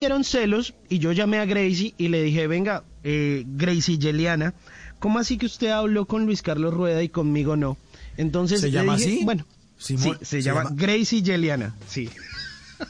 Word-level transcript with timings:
dieron 0.00 0.22
celos 0.22 0.74
y 0.88 1.00
yo 1.00 1.10
llamé 1.12 1.38
a 1.38 1.44
Gracie 1.44 1.92
y 1.98 2.06
le 2.08 2.22
dije, 2.22 2.46
venga, 2.46 2.84
eh, 3.02 3.42
Gracie 3.46 3.98
Yeliana, 3.98 4.54
¿cómo 5.00 5.18
así 5.18 5.38
que 5.38 5.46
usted 5.46 5.70
habló 5.70 6.06
con 6.06 6.24
Luis 6.24 6.40
Carlos 6.42 6.72
Rueda 6.72 7.02
y 7.02 7.08
conmigo 7.08 7.56
no? 7.56 7.76
Entonces, 8.16 8.60
¿Se 8.60 8.70
llama 8.70 8.96
dije, 8.96 9.14
así? 9.16 9.24
Bueno, 9.24 9.44
Simón, 9.76 10.18
sí, 10.20 10.24
se, 10.24 10.24
se 10.24 10.42
llama, 10.42 10.64
llama- 10.64 10.76
Gracie 10.76 11.22
Yeliana, 11.22 11.74
sí. 11.88 12.08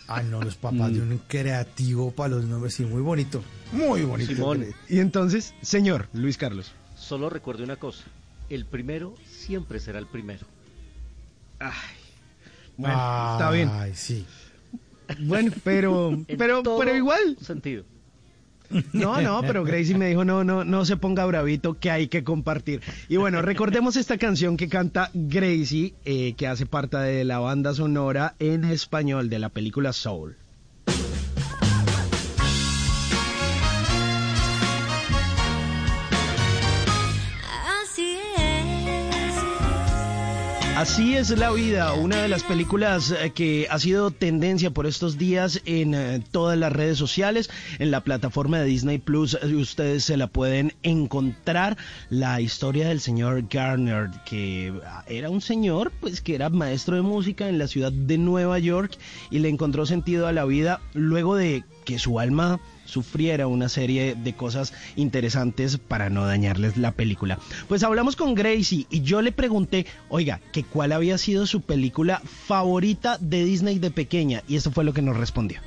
Ah, 0.07 0.23
no, 0.23 0.43
los 0.43 0.57
papás 0.57 0.93
de 0.93 1.01
un 1.01 1.17
creativo 1.29 2.11
para 2.11 2.35
los 2.35 2.45
nombres, 2.45 2.75
sí, 2.75 2.85
muy 2.85 3.01
bonito. 3.01 3.43
Muy 3.73 4.03
bonito. 4.03 4.35
Simón. 4.35 4.67
Y 4.87 4.99
entonces, 4.99 5.55
señor 5.63 6.11
Luis 6.13 6.37
Carlos. 6.37 6.73
Solo 6.95 7.31
recuerde 7.31 7.63
una 7.65 7.77
cosa, 7.77 8.05
el 8.51 8.67
primero 8.67 9.15
siempre 9.27 9.81
será 9.81 9.99
el 9.99 10.07
primero. 10.07 10.47
Ay, 11.59 11.73
bueno, 12.77 12.97
está 13.33 13.51
bien. 13.51 13.71
Ay, 13.73 13.93
sí. 13.95 14.27
Bueno, 15.21 15.53
pero, 15.65 16.11
En 16.11 16.25
pero, 16.37 16.63
todo 16.63 16.79
pero 16.79 16.95
igual. 16.95 17.37
sentido. 17.41 17.85
No, 18.93 19.21
no, 19.23 19.41
pero 19.41 19.65
Gracie 19.65 19.97
me 19.97 20.09
dijo, 20.09 20.25
no, 20.27 20.45
no, 20.45 20.63
no 20.65 20.85
se 20.85 20.99
ponga 20.99 21.25
bravito, 21.25 21.79
que 21.79 21.91
hay 21.91 22.09
que 22.09 22.23
compartir. 22.23 22.83
Y 23.09 23.17
bueno, 23.17 23.41
recordemos 23.41 23.97
esta 23.97 24.19
canción 24.19 24.59
que 24.59 24.69
canta 24.69 25.11
Gracie, 25.15 25.95
eh, 26.05 26.35
que 26.35 26.47
hace 26.47 26.67
parte 26.67 26.99
de 26.99 27.25
la 27.25 27.39
banda 27.39 27.73
sonora 27.73 28.35
en 28.39 28.65
español 28.65 29.31
de 29.31 29.39
la 29.39 29.49
película 29.49 29.93
Soul. 29.95 30.37
Así 40.79 41.17
es 41.17 41.37
la 41.37 41.51
vida, 41.51 41.93
una 41.95 42.23
de 42.23 42.29
las 42.29 42.45
películas 42.45 43.11
eh, 43.11 43.33
que 43.35 43.67
ha 43.69 43.81
sido 43.81 44.13
tendencia 44.13 44.71
por 44.71 44.87
estos 44.87 45.19
días 45.19 45.61
en 45.65 45.93
eh, 45.93 46.23
todas 46.31 46.57
las 46.57 46.73
redes 46.73 46.97
sociales, 46.97 47.51
en 47.81 47.91
la 47.91 48.05
plataforma 48.05 48.61
de 48.61 48.67
Disney 48.67 48.99
Plus, 48.99 49.37
eh, 49.43 49.57
ustedes 49.57 50.05
se 50.05 50.17
la 50.17 50.29
pueden 50.29 50.75
encontrar, 50.85 51.77
la 52.11 52.41
historia 52.41 52.87
del 52.87 53.01
señor 53.01 53.49
Garner, 53.51 54.11
que 54.25 54.73
ah, 54.87 55.03
era 55.09 55.31
un 55.31 55.41
señor 55.41 55.91
pues 55.99 56.21
que 56.21 56.37
era 56.37 56.49
maestro 56.49 56.95
de 56.95 57.03
música 57.03 57.49
en 57.49 57.59
la 57.59 57.67
ciudad 57.67 57.91
de 57.91 58.17
Nueva 58.17 58.61
York 58.61 58.99
y 59.33 59.41
le 59.41 59.49
encontró 59.49 59.85
sentido 59.85 60.29
a 60.29 60.33
la 60.33 60.45
vida 60.45 60.81
luego 60.95 61.35
de 61.35 61.65
que 61.87 61.99
su 61.99 62.21
alma 62.21 62.61
sufriera 62.89 63.47
una 63.47 63.69
serie 63.69 64.15
de 64.15 64.35
cosas 64.35 64.73
interesantes 64.97 65.77
para 65.79 66.09
no 66.09 66.25
dañarles 66.25 66.77
la 66.77 66.93
película. 66.93 67.39
Pues 67.69 67.83
hablamos 67.83 68.17
con 68.17 68.35
Gracie 68.35 68.87
y 68.91 69.03
yo 69.03 69.21
le 69.23 69.33
pregunté, 69.33 69.87
oiga, 70.09 70.41
que 70.53 70.65
cuál 70.65 70.93
había 70.93 71.19
sido 71.19 71.47
su 71.47 71.61
película 71.61 72.23
favorita 72.47 73.19
de 73.19 73.45
Disney 73.45 73.79
de 73.79 73.91
pequeña 73.91 74.43
y 74.49 74.57
esto 74.57 74.71
fue 74.71 74.85
lo 74.85 74.95
que 74.95 75.03
nos 75.03 75.17
respondió. 75.17 75.61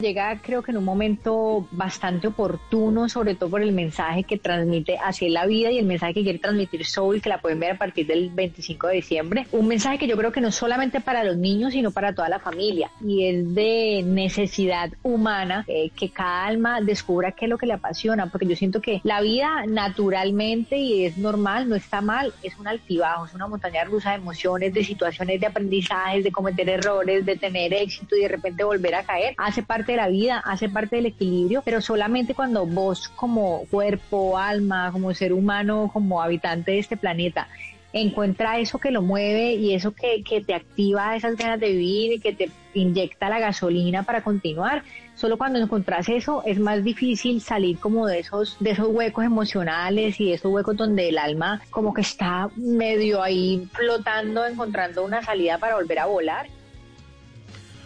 Llega 0.00 0.40
creo 0.40 0.62
que 0.62 0.70
en 0.70 0.78
un 0.78 0.84
momento 0.84 1.68
bastante 1.70 2.28
oportuno, 2.28 3.08
sobre 3.08 3.34
todo 3.34 3.50
por 3.50 3.62
el 3.62 3.72
mensaje 3.72 4.24
que 4.24 4.38
transmite 4.38 4.96
hacia 4.96 5.28
la 5.28 5.44
vida 5.44 5.70
y 5.70 5.78
el 5.78 5.84
mensaje 5.84 6.14
que 6.14 6.22
quiere 6.22 6.38
transmitir 6.38 6.86
Soul, 6.86 7.20
que 7.20 7.28
la 7.28 7.40
pueden 7.40 7.60
ver 7.60 7.72
a 7.72 7.78
partir 7.78 8.06
del 8.06 8.30
25 8.30 8.86
de 8.86 8.94
diciembre. 8.94 9.46
Un 9.52 9.68
mensaje 9.68 9.98
que 9.98 10.06
yo 10.06 10.16
creo 10.16 10.32
que 10.32 10.40
no 10.40 10.52
solamente 10.52 11.00
para 11.00 11.22
los 11.22 11.36
niños, 11.36 11.74
sino 11.74 11.90
para 11.90 12.14
toda 12.14 12.30
la 12.30 12.38
familia. 12.38 12.90
Y 13.04 13.26
es 13.26 13.54
de 13.54 14.02
necesidad 14.06 14.90
humana, 15.02 15.64
eh, 15.68 15.90
que 15.90 16.08
cada 16.08 16.46
alma 16.46 16.80
descubra 16.80 17.32
qué 17.32 17.44
es 17.44 17.50
lo 17.50 17.58
que 17.58 17.66
le 17.66 17.74
apasiona, 17.74 18.30
porque 18.30 18.46
yo 18.46 18.56
siento 18.56 18.80
que 18.80 19.02
la 19.04 19.20
vida 19.20 19.66
naturalmente 19.66 20.78
y 20.78 21.04
es 21.04 21.18
normal, 21.18 21.68
no 21.68 21.74
está 21.74 22.00
mal, 22.00 22.32
es 22.42 22.58
un 22.58 22.66
altibajo, 22.66 23.26
es 23.26 23.34
una 23.34 23.48
montaña 23.48 23.84
rusa 23.84 24.10
de 24.10 24.16
emociones, 24.16 24.72
de 24.72 24.82
situaciones, 24.82 25.40
de 25.40 25.46
aprendizajes, 25.46 26.24
de 26.24 26.32
cometer 26.32 26.68
errores, 26.70 27.26
de 27.26 27.36
tener 27.36 27.74
éxito 27.74 28.16
y 28.16 28.22
de 28.22 28.28
repente 28.28 28.64
volver 28.64 28.94
a 28.94 29.02
caer. 29.02 29.34
Hace 29.36 29.62
parte 29.62 29.89
de 29.90 29.96
la 29.96 30.08
vida, 30.08 30.38
hace 30.38 30.68
parte 30.68 30.96
del 30.96 31.06
equilibrio, 31.06 31.62
pero 31.64 31.80
solamente 31.80 32.34
cuando 32.34 32.66
vos 32.66 33.08
como 33.08 33.64
cuerpo, 33.70 34.38
alma, 34.38 34.90
como 34.92 35.12
ser 35.14 35.32
humano, 35.32 35.90
como 35.92 36.22
habitante 36.22 36.72
de 36.72 36.78
este 36.78 36.96
planeta, 36.96 37.48
encuentra 37.92 38.58
eso 38.58 38.78
que 38.78 38.90
lo 38.90 39.02
mueve 39.02 39.54
y 39.54 39.74
eso 39.74 39.92
que, 39.92 40.22
que 40.22 40.40
te 40.40 40.54
activa 40.54 41.16
esas 41.16 41.36
ganas 41.36 41.58
de 41.60 41.70
vivir 41.70 42.12
y 42.12 42.20
que 42.20 42.32
te 42.32 42.50
inyecta 42.74 43.28
la 43.28 43.40
gasolina 43.40 44.04
para 44.04 44.22
continuar. 44.22 44.84
Solo 45.14 45.36
cuando 45.36 45.58
encontrás 45.58 46.08
eso 46.08 46.42
es 46.46 46.58
más 46.58 46.82
difícil 46.84 47.40
salir 47.40 47.78
como 47.78 48.06
de 48.06 48.20
esos, 48.20 48.56
de 48.60 48.70
esos 48.70 48.88
huecos 48.88 49.24
emocionales 49.24 50.20
y 50.20 50.26
de 50.26 50.34
esos 50.34 50.52
huecos 50.52 50.76
donde 50.76 51.08
el 51.08 51.18
alma 51.18 51.60
como 51.70 51.92
que 51.92 52.02
está 52.02 52.48
medio 52.56 53.22
ahí 53.22 53.68
flotando, 53.72 54.46
encontrando 54.46 55.04
una 55.04 55.22
salida 55.22 55.58
para 55.58 55.74
volver 55.74 55.98
a 55.98 56.06
volar. 56.06 56.46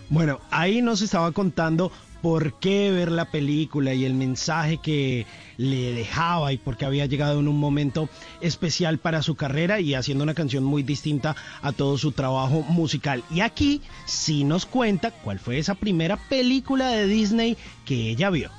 Bueno, 0.08 0.40
ahí 0.50 0.82
nos 0.82 1.02
estaba 1.02 1.32
contando 1.32 1.90
por 2.24 2.54
qué 2.54 2.90
ver 2.90 3.10
la 3.10 3.26
película 3.26 3.92
y 3.92 4.06
el 4.06 4.14
mensaje 4.14 4.78
que 4.78 5.26
le 5.58 5.92
dejaba 5.92 6.54
y 6.54 6.56
por 6.56 6.78
qué 6.78 6.86
había 6.86 7.04
llegado 7.04 7.38
en 7.38 7.48
un 7.48 7.58
momento 7.58 8.08
especial 8.40 8.96
para 8.96 9.20
su 9.20 9.34
carrera 9.34 9.80
y 9.80 9.94
haciendo 9.94 10.24
una 10.24 10.32
canción 10.32 10.64
muy 10.64 10.82
distinta 10.82 11.36
a 11.60 11.72
todo 11.72 11.98
su 11.98 12.12
trabajo 12.12 12.62
musical. 12.62 13.22
Y 13.30 13.40
aquí 13.40 13.82
sí 14.06 14.44
nos 14.44 14.64
cuenta 14.64 15.10
cuál 15.10 15.38
fue 15.38 15.58
esa 15.58 15.74
primera 15.74 16.16
película 16.16 16.88
de 16.88 17.06
Disney 17.06 17.58
que 17.84 18.08
ella 18.08 18.30
vio. 18.30 18.50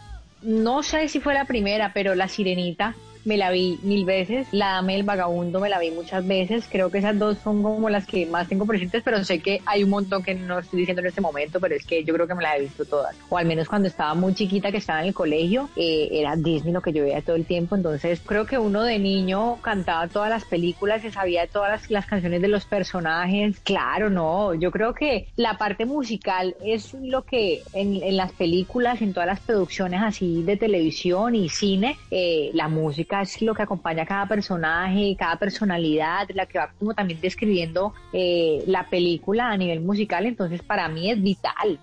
No 0.44 0.84
sé 0.84 1.10
si 1.10 1.20
fue 1.20 1.34
la 1.34 1.46
primera, 1.46 1.92
pero 1.92 2.14
La 2.14 2.28
Sirenita 2.28 2.96
me 3.26 3.38
la 3.38 3.52
vi 3.52 3.80
mil 3.84 4.06
veces. 4.06 4.48
La 4.52 4.74
Dama 4.74 4.94
y 4.94 4.96
el 4.96 5.04
Vagabundo 5.04 5.60
me 5.60 5.70
la 5.70 5.80
vi 5.80 5.92
muchas 5.92 6.26
veces. 6.26 6.66
Creo 6.72 6.90
que 6.90 7.00
esas 7.00 7.18
dos 7.18 7.38
son 7.44 7.62
como 7.64 7.90
las 7.90 8.06
que 8.06 8.26
más 8.26 8.48
tengo 8.48 8.66
presentes, 8.66 9.04
pero 9.04 9.24
sé 9.24 9.40
que 9.40 9.62
hay 9.66 9.84
un 9.84 9.90
montón 9.90 10.24
que 10.24 10.36
no 10.36 10.60
estoy 10.60 10.80
diciendo 10.80 11.02
en 11.02 11.08
este 11.08 11.22
momento, 11.22 11.60
pero 11.60 11.76
es 11.76 11.86
que 11.86 12.04
yo 12.04 12.14
creo 12.14 12.28
que 12.28 12.36
me 12.36 12.44
las 12.44 12.58
he 12.58 12.62
visto 12.62 12.86
todas. 12.86 13.16
O 13.30 13.38
al 13.38 13.46
menos 13.46 13.68
cuando 13.68 13.88
estaba 13.88 14.14
muy 14.14 14.34
chiquita, 14.34 14.72
que 14.72 14.78
estaba 14.78 15.02
en 15.02 15.08
el 15.08 15.14
colegio, 15.14 15.70
eh, 15.76 16.10
era 16.12 16.36
Disney 16.36 16.74
lo 16.74 16.82
que 16.82 16.94
yo 16.94 17.04
veía 17.04 17.22
todo 17.22 17.36
el 17.36 17.46
tiempo. 17.46 17.76
Entonces 17.76 18.22
creo 18.26 18.46
que 18.46 18.58
uno 18.58 18.84
de 18.84 19.00
niño 19.00 19.58
cantaba 19.62 20.08
todas 20.08 20.30
las 20.30 20.46
películas, 20.46 21.02
se 21.02 21.12
sabía 21.12 21.48
todas 21.48 21.72
las, 21.72 21.92
las 21.92 22.06
canciones 22.06 22.42
de 22.42 22.48
los 22.48 22.66
personajes. 22.66 23.60
Claro, 23.62 24.10
no. 24.10 24.54
Yo 24.54 24.72
creo 24.72 24.94
que 24.94 25.28
la 25.36 25.58
parte 25.58 25.86
musical 25.86 26.56
es 26.64 26.94
lo 26.94 27.24
que 27.24 27.64
en, 27.74 28.02
en 28.02 28.18
las 28.18 28.32
películas, 28.32 29.02
en 29.02 29.14
todas 29.14 29.28
las 29.28 29.40
producciones 29.40 30.02
así 30.04 30.44
de 30.44 30.58
televisión 30.58 31.36
y 31.36 31.50
cine, 31.50 31.98
eh, 32.12 32.52
la 32.54 32.68
música 32.68 33.15
es 33.22 33.42
lo 33.42 33.54
que 33.54 33.64
acompaña 33.64 34.04
a 34.04 34.06
cada 34.06 34.28
personaje, 34.28 35.16
cada 35.18 35.38
personalidad, 35.38 36.28
la 36.34 36.46
que 36.46 36.58
va 36.60 36.72
como 36.80 36.94
también 36.94 37.20
describiendo 37.22 37.94
eh, 38.14 38.64
la 38.68 38.88
película 38.90 39.50
a 39.50 39.58
nivel 39.58 39.82
musical, 39.82 40.26
entonces 40.26 40.62
para 40.62 40.88
mí 40.88 41.10
es 41.12 41.22
vital. 41.22 41.80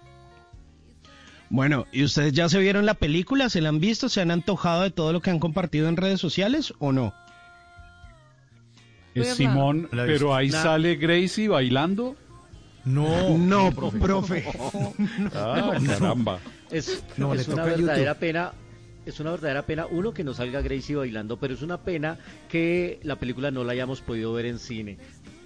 Bueno, 1.50 1.86
¿y 1.92 2.02
ustedes 2.04 2.32
ya 2.32 2.48
se 2.48 2.58
vieron 2.60 2.86
la 2.86 2.94
película? 2.94 3.50
¿Se 3.50 3.60
la 3.60 3.68
han 3.68 3.78
visto? 3.78 4.08
¿Se 4.08 4.22
han 4.22 4.30
antojado 4.30 4.82
de 4.82 4.90
todo 4.90 5.12
lo 5.12 5.20
que 5.20 5.30
han 5.30 5.38
compartido 5.38 5.88
en 5.88 5.98
redes 5.98 6.18
sociales 6.20 6.72
o 6.78 6.92
no? 6.92 7.12
Es 9.14 9.34
Simón, 9.34 9.88
pero 9.90 10.34
ahí 10.34 10.48
Nah. 10.48 10.62
sale 10.62 10.94
Gracie 10.96 11.48
bailando. 11.48 12.16
No, 12.84 13.36
No, 13.36 13.70
profe. 14.00 14.44
Ah, 15.34 15.78
caramba. 15.86 16.38
Es, 16.70 17.04
No, 17.18 17.34
le 17.34 17.42
es 17.42 17.48
una 17.48 17.64
verdadera 17.64 17.96
YouTube. 18.12 18.18
pena. 18.18 18.52
Es 19.04 19.18
una 19.18 19.32
verdadera 19.32 19.66
pena, 19.66 19.86
uno, 19.86 20.14
que 20.14 20.22
no 20.22 20.32
salga 20.32 20.60
Gracie 20.60 20.94
bailando, 20.94 21.36
pero 21.36 21.54
es 21.54 21.62
una 21.62 21.78
pena 21.78 22.18
que 22.48 23.00
la 23.02 23.16
película 23.16 23.50
no 23.50 23.64
la 23.64 23.72
hayamos 23.72 24.00
podido 24.00 24.32
ver 24.32 24.46
en 24.46 24.60
cine. 24.60 24.96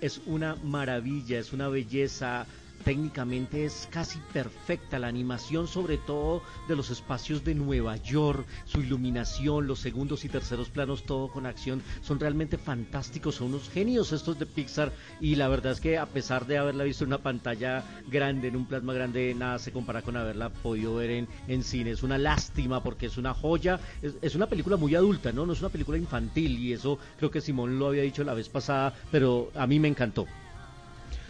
Es 0.02 0.20
una 0.26 0.56
maravilla, 0.56 1.38
es 1.38 1.54
una 1.54 1.68
belleza, 1.68 2.46
técnicamente 2.84 3.64
es 3.64 3.88
casi 3.90 4.18
perfecta 4.32 4.98
la 4.98 5.08
animación, 5.08 5.68
sobre 5.68 5.98
todo 5.98 6.42
de 6.68 6.76
los 6.76 6.90
espacios 6.90 7.44
de 7.44 7.54
Nueva 7.54 7.96
York, 7.96 8.46
su 8.64 8.80
iluminación, 8.80 9.66
los 9.66 9.80
segundos 9.80 10.24
y 10.24 10.28
terceros 10.28 10.70
planos, 10.70 11.04
todo 11.04 11.28
con 11.28 11.46
acción, 11.46 11.82
son 12.02 12.20
realmente 12.20 12.58
fantásticos, 12.58 13.36
son 13.36 13.48
unos 13.48 13.68
genios 13.68 14.12
estos 14.12 14.38
de 14.38 14.46
Pixar 14.46 14.92
y 15.20 15.36
la 15.36 15.48
verdad 15.48 15.72
es 15.72 15.80
que 15.80 15.98
a 15.98 16.06
pesar 16.06 16.46
de 16.46 16.58
haberla 16.58 16.84
visto 16.84 17.04
en 17.04 17.08
una 17.08 17.18
pantalla 17.18 17.84
grande, 18.08 18.48
en 18.48 18.56
un 18.56 18.66
plasma 18.66 18.92
grande, 18.92 19.34
nada 19.34 19.58
se 19.58 19.72
compara 19.72 20.02
con 20.02 20.16
haberla 20.16 20.50
podido 20.50 20.96
ver 20.96 21.10
en, 21.10 21.28
en 21.48 21.62
cine. 21.62 21.90
Es 21.90 22.02
una 22.02 22.18
lástima 22.18 22.82
porque 22.82 23.06
es 23.06 23.16
una 23.16 23.34
joya, 23.34 23.80
es, 24.02 24.14
es 24.22 24.34
una 24.34 24.46
película 24.46 24.76
muy 24.76 24.94
adulta, 24.94 25.32
¿no? 25.32 25.46
No 25.46 25.52
es 25.52 25.60
una 25.60 25.70
película 25.70 25.98
infantil 25.98 26.58
y 26.58 26.72
eso 26.72 26.98
creo 27.18 27.30
que 27.30 27.40
Simón 27.40 27.78
lo 27.78 27.88
había 27.88 28.02
dicho 28.02 28.24
la 28.24 28.34
vez 28.34 28.48
pasada, 28.48 28.94
pero 29.10 29.50
a 29.54 29.66
mí 29.66 29.80
me 29.80 29.88
encantó. 29.88 30.26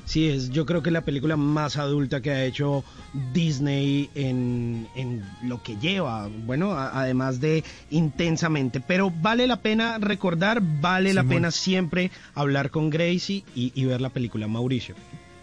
Sí, 0.07 0.29
es 0.29 0.51
yo 0.51 0.65
creo 0.67 0.83
que 0.85 0.91
la 0.93 1.01
película 1.01 1.37
más 1.37 1.77
adulta 1.77 2.23
que 2.23 2.31
ha 2.31 2.45
hecho 2.45 2.85
Disney 3.35 4.09
en, 4.15 4.87
en 4.95 5.23
lo 5.43 5.63
que 5.63 5.77
lleva, 5.77 6.29
bueno, 6.47 6.73
a- 6.73 7.01
además 7.01 7.41
de 7.41 7.65
intensamente, 7.91 8.81
pero 8.81 9.11
vale 9.11 9.47
la 9.47 9.57
pena 9.61 9.99
recordar, 9.99 10.61
vale 10.81 11.13
la 11.13 11.25
pena 11.25 11.51
siempre 11.51 12.11
hablar 12.35 12.71
con 12.71 12.89
Gracie 12.89 13.45
y, 13.55 13.73
y 13.75 13.85
ver 13.85 14.01
la 14.01 14.11
película 14.11 14.47
Mauricio. 14.47 14.95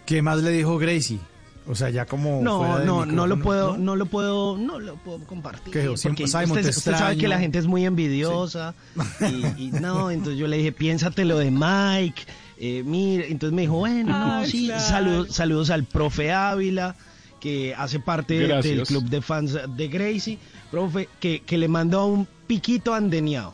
¿Qué 0.06 0.22
más 0.22 0.42
le 0.42 0.50
dijo 0.50 0.78
Gracie? 0.78 1.18
O 1.66 1.74
sea, 1.74 1.88
ya 1.90 2.04
como 2.04 2.42
No, 2.42 2.78
no, 2.80 3.06
no 3.06 3.26
lo 3.26 3.38
puedo, 3.40 3.72
¿no? 3.76 3.84
no 3.84 3.96
lo 3.96 4.06
puedo, 4.06 4.56
no 4.58 4.78
lo 4.80 4.96
puedo 4.96 5.18
compartir. 5.20 5.72
Porque 5.72 5.96
Siempre 5.96 6.26
Simon, 6.26 6.50
usted, 6.58 6.62
te 6.62 6.78
usted 6.78 6.92
sabe 6.92 7.16
que 7.16 7.28
la 7.28 7.38
gente 7.38 7.58
es 7.58 7.66
muy 7.66 7.84
envidiosa 7.86 8.74
y, 9.20 9.62
y 9.66 9.70
no, 9.72 10.10
entonces 10.10 10.38
yo 10.38 10.46
le 10.46 10.58
dije, 10.58 10.72
piénsatelo 10.72 11.38
de 11.38 11.50
Mike, 11.50 12.22
eh, 12.58 12.82
mira, 12.84 13.24
entonces 13.26 13.54
me 13.54 13.62
dijo, 13.62 13.76
bueno, 13.78 14.16
no, 14.18 14.34
Ay, 14.36 14.50
sí, 14.50 14.66
claro. 14.66 14.82
saludos, 14.82 15.28
saludos 15.34 15.70
al 15.70 15.84
profe 15.84 16.32
Ávila, 16.32 16.96
que 17.40 17.74
hace 17.74 18.00
parte 18.00 18.38
del 18.38 18.82
club 18.86 19.04
de 19.04 19.20
fans 19.20 19.56
de 19.76 19.88
Gracie, 19.88 20.38
profe, 20.70 21.08
que, 21.20 21.40
que 21.40 21.58
le 21.58 21.68
mandó 21.68 22.06
un 22.06 22.26
piquito 22.46 22.94
andeneado. 22.94 23.52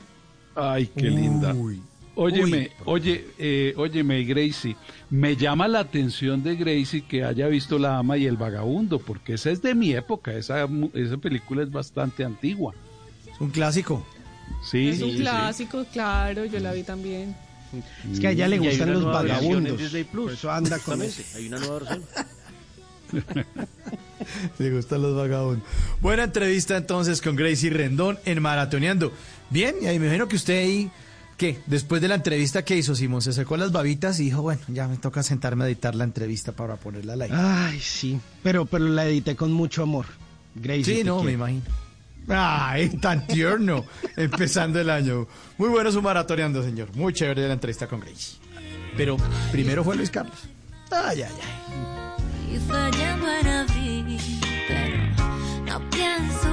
Ay, 0.55 0.91
qué 0.97 1.11
linda. 1.11 1.55
Óyeme, 2.17 2.59
Uy, 2.59 2.71
oye, 2.85 3.27
eh, 3.39 3.73
óyeme, 3.77 4.25
Gracie, 4.25 4.77
me 5.09 5.37
llama 5.37 5.69
la 5.69 5.79
atención 5.79 6.43
de 6.43 6.55
Gracie 6.57 7.03
que 7.03 7.25
haya 7.25 7.47
visto 7.47 7.79
La 7.79 7.99
Ama 7.99 8.19
y 8.19 8.27
el 8.27 8.37
Vagabundo, 8.37 8.99
porque 8.99 9.35
esa 9.35 9.51
es 9.51 9.63
de 9.63 9.75
mi 9.75 9.93
época, 9.93 10.33
esa, 10.35 10.69
esa 10.93 11.17
película 11.17 11.63
es 11.63 11.71
bastante 11.71 12.23
antigua. 12.25 12.75
Es 13.33 13.41
un 13.41 13.49
clásico. 13.51 14.05
Sí, 14.63 14.89
Es 14.89 15.01
un 15.01 15.11
sí, 15.13 15.17
sí. 15.17 15.23
clásico, 15.23 15.87
claro, 15.93 16.45
yo 16.45 16.59
la 16.61 16.73
vi 16.73 16.83
también. 16.83 17.35
Es 18.11 18.21
que 18.21 18.29
a 18.29 18.31
ella 18.31 18.49
le 18.49 18.59
gustan 18.59 18.93
los 18.93 19.05
vagabundos. 19.05 19.79
Disney 19.79 20.05
Plus. 20.05 20.25
Por 20.25 20.33
eso 20.33 20.51
anda 20.51 20.79
con 20.79 21.03
ese. 21.03 21.25
Hay 21.37 21.47
una 21.49 21.59
nueva 21.59 21.79
versión. 21.79 22.05
Le 24.59 24.71
gustan 24.71 25.03
los 25.03 25.17
vagabundos. 25.17 25.67
Buena 26.01 26.25
entrevista 26.25 26.77
entonces 26.77 27.21
con 27.21 27.37
Gracie 27.37 27.71
Rendón 27.71 28.19
en 28.25 28.41
Maratoneando. 28.43 29.13
Bien, 29.51 29.75
y 29.81 29.87
ahí 29.87 29.99
me 29.99 30.07
imagino 30.07 30.29
que 30.29 30.37
usted 30.37 30.59
ahí, 30.59 30.91
¿qué? 31.37 31.59
Después 31.67 32.01
de 32.03 32.09
la 32.09 32.15
entrevista 32.17 32.65
que 32.65 32.77
hizo 32.77 32.95
Simón, 32.95 33.23
se 33.23 33.33
sacó 33.33 33.57
las 33.57 33.73
babitas 33.73 34.21
y 34.21 34.25
dijo, 34.25 34.43
bueno, 34.43 34.61
ya 34.69 34.87
me 34.87 34.97
toca 34.97 35.23
sentarme 35.23 35.65
a 35.65 35.67
editar 35.67 35.95
la 35.95 36.05
entrevista 36.05 36.53
para 36.53 36.77
ponerla 36.77 37.15
al 37.15 37.23
aire. 37.23 37.37
Ay, 37.37 37.81
sí, 37.81 38.21
pero, 38.43 38.67
pero 38.67 38.87
la 38.87 39.07
edité 39.07 39.35
con 39.35 39.53
mucho 39.53 39.83
amor. 39.83 40.07
Gracie. 40.55 40.99
sí, 40.99 41.05
no, 41.05 41.23
me 41.23 41.33
imagino. 41.33 41.63
Ay, 42.29 42.89
tan 43.01 43.27
tierno, 43.27 43.85
empezando 44.17 44.81
el 44.81 44.91
año. 44.91 45.27
Muy 45.59 45.69
bueno 45.69 45.91
su 45.91 46.01
maratoneando, 46.01 46.63
señor. 46.63 46.95
Muy 46.95 47.13
chévere 47.13 47.47
la 47.47 47.55
entrevista 47.55 47.87
con 47.87 48.01
Gracie. 48.01 48.39
Pero 48.97 49.17
primero 49.51 49.83
fue 49.85 49.97
Luis 49.97 50.11
Carlos. 50.11 50.39
Ay, 50.91 51.23
ay, 51.23 51.33
ay. 51.43 52.55
Y 52.55 52.59
fallando 52.69 53.27
en 53.29 54.19
pero 54.69 54.99
no 55.65 55.91
pienso 55.91 56.50